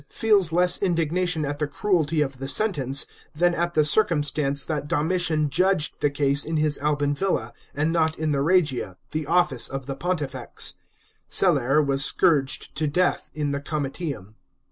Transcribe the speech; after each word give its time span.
XXL 0.09 0.13
feels 0.13 0.51
less 0.51 0.81
indignation 0.81 1.45
at 1.45 1.59
the 1.59 1.67
cruelty 1.67 2.21
of 2.21 2.39
the 2.39 2.47
sentence, 2.47 3.05
than 3.35 3.53
at 3.53 3.75
the 3.75 3.85
circumstance 3.85 4.65
that 4.65 4.87
Domitian 4.87 5.51
judged 5.51 5.99
the 6.01 6.09
case 6.09 6.43
in 6.43 6.57
his 6.57 6.79
Alban 6.79 7.13
villa, 7.13 7.53
and 7.75 7.93
not 7.93 8.17
in 8.17 8.31
the 8.31 8.41
Regia, 8.41 8.97
the 9.11 9.27
office 9.27 9.69
of 9.69 9.85
the 9.85 9.95
Pontifex.* 9.95 10.73
Celer 11.29 11.83
was 11.83 12.03
scourged 12.03 12.73
to 12.77 12.87
death 12.87 13.29
in 13.35 13.51
the 13.51 13.61
Comitium. 13.61 14.33